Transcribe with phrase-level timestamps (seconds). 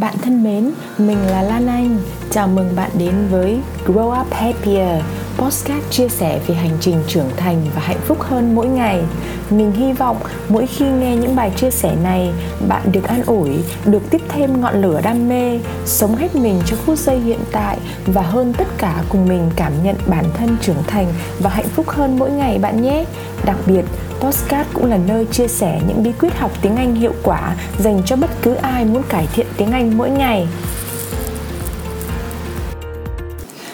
[0.00, 1.98] Bạn thân mến, mình là Lan Anh.
[2.30, 5.02] Chào mừng bạn đến với Grow Up Happier,
[5.36, 9.02] postcard chia sẻ về hành trình trưởng thành và hạnh phúc hơn mỗi ngày.
[9.50, 10.16] Mình hy vọng
[10.48, 12.32] mỗi khi nghe những bài chia sẻ này,
[12.68, 13.50] bạn được an ủi,
[13.84, 17.78] được tiếp thêm ngọn lửa đam mê, sống hết mình cho phút giây hiện tại
[18.06, 21.06] và hơn tất cả cùng mình cảm nhận bản thân trưởng thành
[21.38, 23.04] và hạnh phúc hơn mỗi ngày bạn nhé.
[23.44, 23.84] Đặc biệt,
[24.20, 28.02] Postcard cũng là nơi chia sẻ những bí quyết học tiếng Anh hiệu quả dành
[28.06, 30.46] cho bất cứ ai muốn cải thiện tiếng Anh mỗi ngày.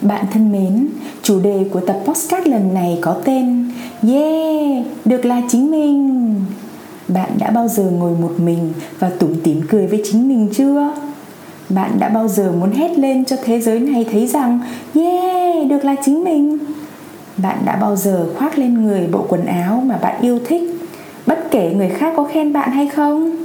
[0.00, 0.88] Bạn thân mến,
[1.24, 3.70] chủ đề của tập postcard lần này có tên
[4.08, 6.34] Yeah, được là chính mình.
[7.08, 10.94] Bạn đã bao giờ ngồi một mình và tủm tỉm cười với chính mình chưa?
[11.68, 14.60] Bạn đã bao giờ muốn hét lên cho thế giới này thấy rằng
[14.94, 16.58] Yeah, được là chính mình?
[17.36, 20.62] bạn đã bao giờ khoác lên người bộ quần áo mà bạn yêu thích
[21.26, 23.36] bất kể người khác có khen bạn hay không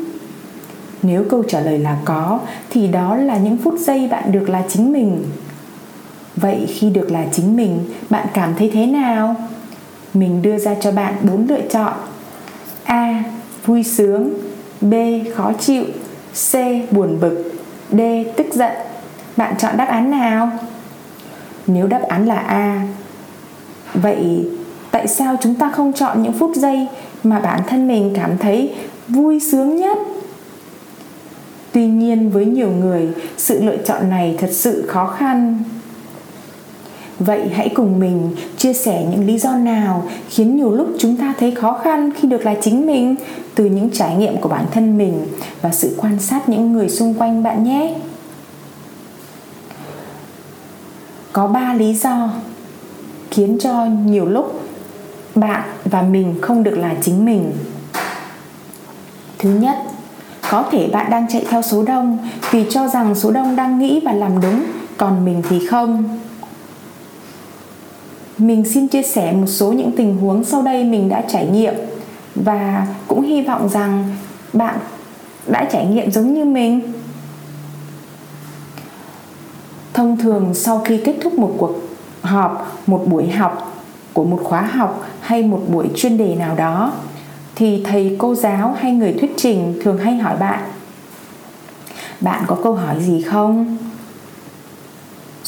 [1.02, 2.40] nếu câu trả lời là có
[2.70, 5.24] thì đó là những phút giây bạn được là chính mình
[6.42, 9.36] vậy khi được là chính mình, bạn cảm thấy thế nào?
[10.14, 11.94] Mình đưa ra cho bạn bốn lựa chọn.
[12.84, 13.24] A,
[13.66, 14.34] vui sướng.
[14.82, 14.94] B,
[15.36, 15.84] khó chịu.
[16.52, 16.56] C,
[16.92, 17.52] buồn bực.
[17.92, 18.00] D,
[18.38, 18.72] tức giận.
[19.38, 20.52] Bạn chọn đáp án nào?
[21.68, 22.88] Nếu đáp án là a,
[23.94, 24.50] vậy
[24.92, 26.88] tại sao chúng ta không chọn những phút giây
[27.24, 28.76] mà bản thân mình cảm thấy
[29.08, 29.98] vui sướng nhất?
[31.72, 35.64] Tuy nhiên với nhiều người, sự lựa chọn này thật sự khó khăn
[37.20, 41.34] vậy hãy cùng mình chia sẻ những lý do nào khiến nhiều lúc chúng ta
[41.40, 43.16] thấy khó khăn khi được là chính mình,
[43.56, 45.28] từ những trải nghiệm của bản thân mình
[45.62, 47.96] và sự quan sát những người xung quanh bạn nhé.
[51.34, 52.30] Có ba lý do
[53.32, 54.62] khiến cho nhiều lúc
[55.36, 57.52] bạn và mình không được là chính mình.
[59.40, 59.78] Thứ nhất,
[60.50, 62.18] có thể bạn đang chạy theo số đông
[62.52, 64.64] vì cho rằng số đông đang nghĩ và làm đúng,
[64.98, 66.20] còn mình thì không
[68.40, 71.74] mình xin chia sẻ một số những tình huống sau đây mình đã trải nghiệm.
[72.36, 74.16] Và cũng hy vọng rằng
[74.54, 74.80] bạn
[75.48, 76.82] đã trải nghiệm giống như mình.
[79.94, 81.76] Thông thường sau khi kết thúc một cuộc
[82.22, 83.82] họp, một buổi học
[84.14, 86.94] của một khóa học hay một buổi chuyên đề nào đó,
[87.56, 90.60] thì thầy cô giáo hay người thuyết trình thường hay hỏi bạn
[92.22, 93.78] bạn có câu hỏi gì không?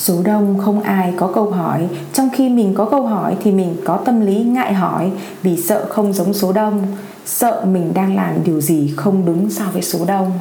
[0.01, 1.87] Số đông không ai có câu hỏi.
[2.13, 5.11] Trong khi mình có câu hỏi thì mình có tâm lý ngại hỏi,
[5.43, 6.81] vì sợ không giống số đông.
[7.25, 10.31] Sợ mình đang làm điều gì không đúng so với số đông.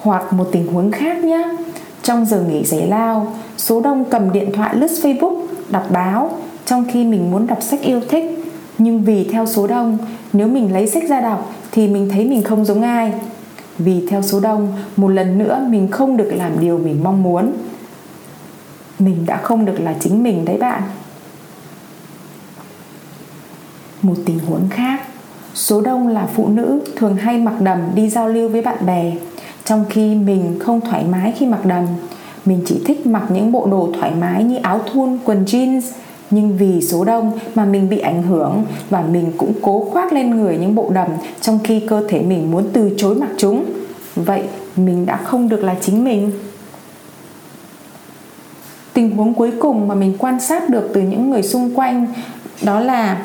[0.00, 1.56] Hoặc một tình huống khác nhé.
[2.02, 5.36] Trong giờ nghỉ giải lao, số đông cầm điện thoại lướt facebook,
[5.70, 6.30] đọc báo,
[6.66, 8.24] trong khi mình muốn đọc sách yêu thích.
[8.78, 9.98] Nhưng vì theo số đông,
[10.32, 13.12] nếu mình lấy sách ra đọc thì mình thấy mình không giống ai.
[13.78, 17.52] Vì theo số đông, một lần nữa mình không được làm điều mình mong muốn
[18.98, 20.82] mình đã không được là chính mình đấy bạn.
[24.02, 25.00] Một tình huống khác,
[25.54, 29.12] số đông là phụ nữ thường hay mặc đầm đi giao lưu với bạn bè,
[29.64, 31.86] trong khi mình không thoải mái khi mặc đầm.
[32.44, 35.80] Mình chỉ thích mặc những bộ đồ thoải mái như áo thun, quần jeans.
[36.30, 40.30] Nhưng vì số đông mà mình bị ảnh hưởng và mình cũng cố khoác lên
[40.30, 41.08] người những bộ đầm
[41.40, 43.64] trong khi cơ thể mình muốn từ chối mặc chúng.
[44.14, 44.42] Vậy
[44.76, 46.30] mình đã không được là chính mình
[48.94, 52.06] tình huống cuối cùng mà mình quan sát được từ những người xung quanh,
[52.62, 53.22] đó là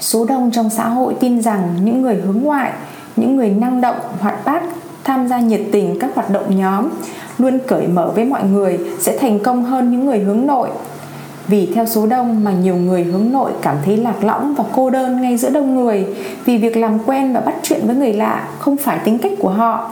[0.00, 2.72] số đông trong xã hội tin rằng những người hướng ngoại,
[3.16, 4.62] những người năng động, hoạt bát,
[5.04, 6.88] tham gia nhiệt tình các hoạt động nhóm,
[7.38, 10.68] luôn cởi mở với mọi người, sẽ thành công hơn những người hướng nội.
[11.46, 14.90] Vì theo số đông mà nhiều người hướng nội cảm thấy lạc lõng và cô
[14.90, 16.06] đơn ngay giữa đông người,
[16.44, 19.50] vì việc làm quen và bắt chuyện với người lạ không phải tính cách của
[19.50, 19.90] họ.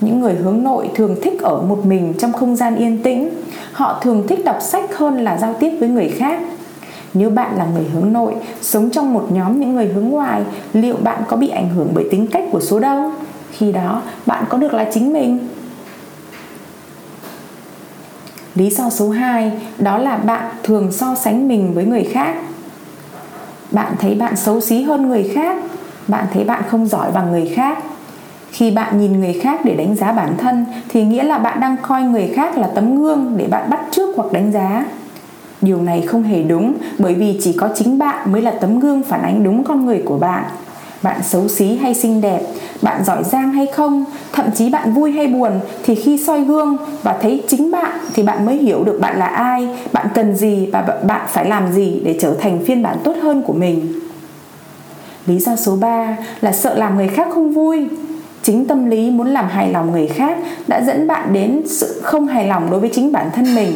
[0.00, 3.28] Những người hướng nội thường thích ở một mình trong không gian yên tĩnh
[3.80, 6.40] họ thường thích đọc sách hơn là giao tiếp với người khác.
[7.14, 10.42] Nếu bạn là người hướng nội, sống trong một nhóm những người hướng ngoại
[10.72, 13.14] liệu bạn có bị ảnh hưởng bởi tính cách của số đông?
[13.50, 15.48] Khi đó, bạn có được là chính mình.
[18.54, 22.36] Lý do số 2 đó là bạn thường so sánh mình với người khác.
[23.70, 25.56] Bạn thấy bạn xấu xí hơn người khác,
[26.08, 27.78] bạn thấy bạn không giỏi bằng người khác
[28.60, 31.76] khi bạn nhìn người khác để đánh giá bản thân, thì nghĩa là bạn đang
[31.82, 34.84] coi người khác là tấm gương để bạn bắt chước hoặc đánh giá.
[35.60, 39.02] Điều này không hề đúng, bởi vì chỉ có chính bạn mới là tấm gương
[39.02, 40.44] phản ánh đúng con người của bạn.
[41.02, 42.40] Bạn xấu xí hay xinh đẹp,
[42.82, 45.52] bạn giỏi giang hay không, thậm chí bạn vui hay buồn,
[45.82, 49.26] thì khi soi gương và thấy chính bạn thì bạn mới hiểu được bạn là
[49.26, 53.14] ai, bạn cần gì và bạn phải làm gì để trở thành phiên bản tốt
[53.22, 54.00] hơn của mình.
[55.26, 57.88] Lý do số 3 là sợ làm người khác không vui
[58.42, 62.26] chính tâm lý muốn làm hài lòng người khác đã dẫn bạn đến sự không
[62.26, 63.72] hài lòng đối với chính bản thân mình.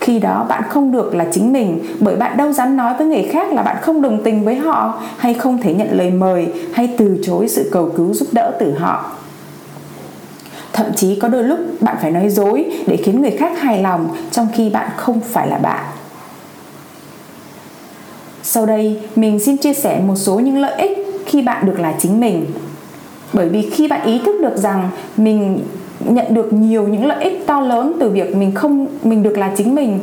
[0.00, 3.28] Khi đó bạn không được là chính mình, bởi bạn đâu dám nói với người
[3.32, 6.94] khác là bạn không đồng tình với họ, hay không thể nhận lời mời, hay
[6.98, 9.12] từ chối sự cầu cứu giúp đỡ từ họ.
[10.72, 14.08] Thậm chí có đôi lúc bạn phải nói dối để khiến người khác hài lòng
[14.30, 15.84] trong khi bạn không phải là bạn.
[18.42, 21.94] Sau đây, mình xin chia sẻ một số những lợi ích khi bạn được là
[21.98, 22.46] chính mình
[23.32, 25.58] bởi vì khi bạn ý thức được rằng mình
[26.00, 29.52] nhận được nhiều những lợi ích to lớn từ việc mình không, mình được là
[29.56, 29.98] chính mình,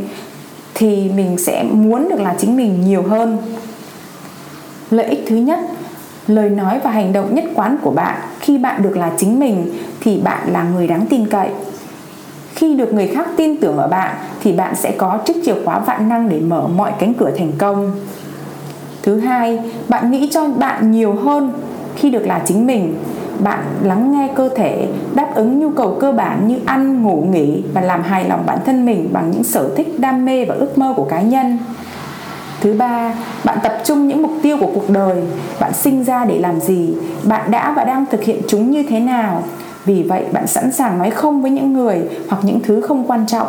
[0.75, 3.37] thì mình sẽ muốn được là chính mình nhiều hơn.
[4.91, 5.59] Lợi ích thứ nhất,
[6.27, 9.65] lời nói và hành động nhất quán của bạn khi bạn được là chính mình
[10.01, 11.49] thì bạn là người đáng tin cậy.
[12.55, 15.79] Khi được người khác tin tưởng ở bạn thì bạn sẽ có chiếc chìa khóa
[15.79, 17.91] vạn năng để mở mọi cánh cửa thành công.
[19.03, 19.59] Thứ hai,
[19.89, 21.51] bạn nghĩ cho bạn nhiều hơn
[21.95, 22.95] khi được là chính mình
[23.39, 27.63] bạn lắng nghe cơ thể đáp ứng nhu cầu cơ bản như ăn, ngủ, nghỉ
[27.74, 30.77] và làm hài lòng bản thân mình bằng những sở thích đam mê và ước
[30.77, 31.57] mơ của cá nhân.
[32.62, 33.13] Thứ ba,
[33.44, 35.24] bạn tập trung những mục tiêu của cuộc đời.
[35.59, 36.94] Bạn sinh ra để làm gì?
[37.24, 39.44] Bạn đã và đang thực hiện chúng như thế nào?
[39.86, 43.25] Vì vậy, bạn sẵn sàng nói không với những người hoặc những thứ không quan
[43.27, 43.47] trọng.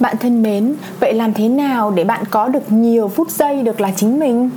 [0.00, 3.80] Bạn thân mến, vậy làm thế nào để bạn có được nhiều phút giây được
[3.80, 4.50] là chính mình?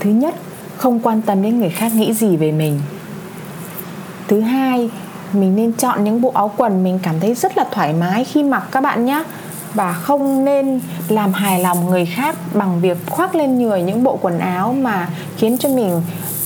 [0.00, 0.34] Thứ nhất,
[0.76, 2.80] không quan tâm đến người khác nghĩ gì về mình.
[4.28, 4.90] Thứ hai,
[5.32, 8.42] mình nên chọn những bộ áo quần mình cảm thấy rất là thoải mái khi
[8.42, 9.24] mặc các bạn nhé
[9.74, 14.18] và không nên làm hài lòng người khác bằng việc khoác lên người những bộ
[14.22, 16.02] quần áo mà khiến cho mình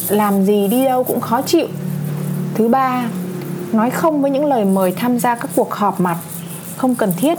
[0.09, 1.67] làm gì đi đâu cũng khó chịu
[2.55, 3.05] thứ ba
[3.73, 6.17] nói không với những lời mời tham gia các cuộc họp mặt
[6.77, 7.39] không cần thiết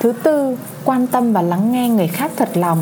[0.00, 2.78] thứ tư, quan tâm và lắng nghe người khác thật lòng.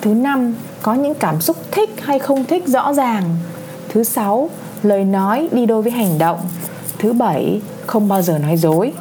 [0.00, 3.24] Thứ năm, có những cảm xúc thích hay không thích rõ ràng.
[3.88, 4.50] Thứ sáu,
[4.82, 6.40] lời nói đi đôi với hành động.
[6.98, 8.92] Thứ bảy, không bao giờ nói dối.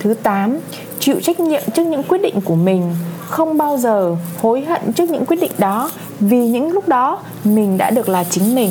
[0.00, 0.58] Thứ tám,
[0.98, 2.94] chịu trách nhiệm trước những quyết định của mình.
[3.26, 5.90] Không bao giờ hối hận trước những quyết định đó,
[6.20, 8.70] vì những lúc đó mình đã được là chính mình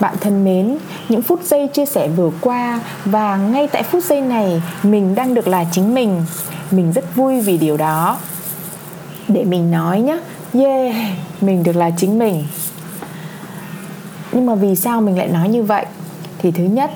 [0.00, 0.78] bạn thân mến,
[1.08, 5.34] những phút giây chia sẻ vừa qua và ngay tại phút giây này mình đang
[5.34, 6.22] được là chính mình.
[6.70, 8.18] Mình rất vui vì điều đó.
[9.28, 10.18] Để mình nói nhé,
[10.54, 10.94] yeah,
[11.40, 12.44] mình được là chính mình.
[14.32, 15.86] Nhưng mà vì sao mình lại nói như vậy?
[16.38, 16.90] Thì thứ nhất,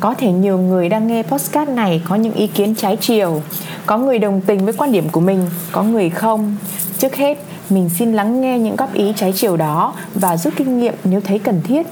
[0.00, 3.42] có thể nhiều người đang nghe postcard này có những ý kiến trái chiều
[3.86, 6.56] có người đồng tình với quan điểm của mình có người không
[6.98, 7.38] trước hết
[7.70, 11.20] mình xin lắng nghe những góp ý trái chiều đó và rút kinh nghiệm nếu
[11.20, 11.86] thấy cần thiết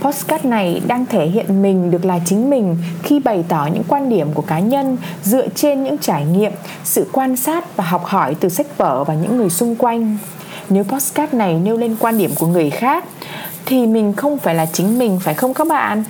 [0.00, 4.08] Postcard này đang thể hiện mình được là chính mình khi bày tỏ những quan
[4.08, 6.52] điểm của cá nhân dựa trên những trải nghiệm,
[6.84, 10.16] sự quan sát và học hỏi từ sách vở và những người xung quanh.
[10.68, 13.04] Nếu postcard này nêu lên quan điểm của người khác
[13.66, 16.04] thì mình không phải là chính mình phải không các bạn?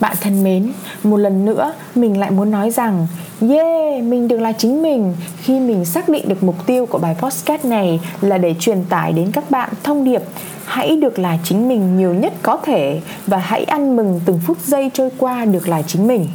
[0.00, 0.72] Bạn thân mến,
[1.02, 3.06] một lần nữa mình lại muốn nói rằng
[3.48, 5.14] Yeah, mình được là chính mình.
[5.42, 9.12] Khi mình xác định được mục tiêu của bài podcast này là để truyền tải
[9.12, 10.22] đến các bạn thông điệp
[10.64, 14.58] hãy được là chính mình nhiều nhất có thể và hãy ăn mừng từng phút
[14.64, 16.26] giây trôi qua được là chính mình.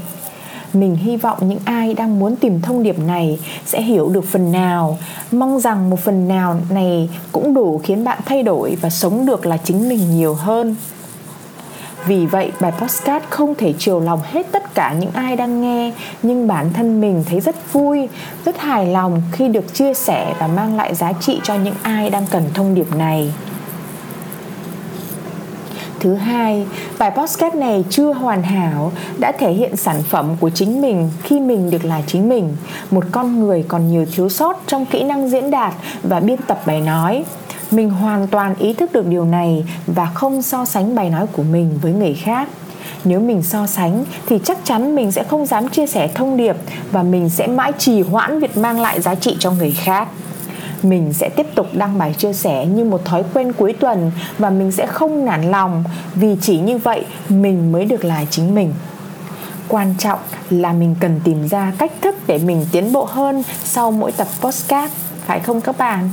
[0.74, 4.52] Mình hy vọng những ai đang muốn tìm thông điệp này sẽ hiểu được phần
[4.52, 4.98] nào.
[5.32, 9.46] Mong rằng một phần nào này cũng đủ khiến bạn thay đổi và sống được
[9.46, 10.76] là chính mình nhiều hơn
[12.08, 15.94] vì vậy bài postcard không thể chiều lòng hết tất cả những ai đang nghe
[16.24, 18.10] nhưng bản thân mình thấy rất vui
[18.46, 22.10] rất hài lòng khi được chia sẻ và mang lại giá trị cho những ai
[22.10, 23.32] đang cần thông điệp này
[26.06, 26.66] Thứ hai,
[27.00, 31.40] bài podcast này chưa hoàn hảo đã thể hiện sản phẩm của chính mình khi
[31.40, 32.56] mình được là chính mình,
[32.92, 36.62] một con người còn nhiều thiếu sót trong kỹ năng diễn đạt và biên tập
[36.66, 37.24] bài nói.
[37.76, 41.44] Mình hoàn toàn ý thức được điều này và không so sánh bài nói của
[41.44, 42.50] mình với người khác.
[43.04, 46.56] Nếu mình so sánh thì chắc chắn mình sẽ không dám chia sẻ thông điệp
[46.92, 50.08] và mình sẽ mãi trì hoãn việc mang lại giá trị cho người khác.
[50.84, 54.50] Mình sẽ tiếp tục đăng bài chia sẻ như một thói quen cuối tuần và
[54.50, 55.84] mình sẽ không nản lòng
[56.16, 58.74] vì chỉ như vậy mình mới được là chính mình.
[59.68, 63.92] Quan trọng là mình cần tìm ra cách thức để mình tiến bộ hơn sau
[63.92, 64.94] mỗi tập postcard
[65.26, 66.10] phải không các bạn?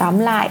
[0.00, 0.50] Tóm lại.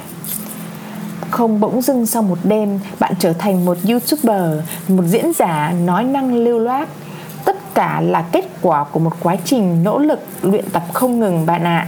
[1.29, 6.03] Không bỗng dưng sau một đêm, bạn trở thành một youtuber, một diễn giả nói
[6.03, 6.89] năng lưu loát.
[7.45, 11.45] Tất cả là kết quả của một quá trình nỗ lực luyện tập không ngừng
[11.45, 11.87] bạn ạ.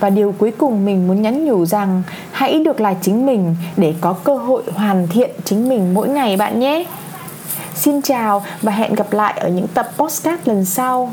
[0.00, 3.94] và điều cuối cùng mình muốn nhắn nhủ rằng hãy được là chính mình để
[4.00, 6.84] có cơ hội hoàn thiện chính mình mỗi ngày bạn nhé.
[7.74, 11.12] Xin chào và hẹn gặp lại ở những tập postcard lần sau.